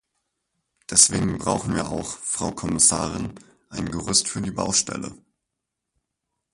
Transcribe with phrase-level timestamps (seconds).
[0.89, 3.35] Deswegen brauchen wir auch, Frau Kommissarin,
[3.69, 5.15] ein Gerüst für die Baustelle.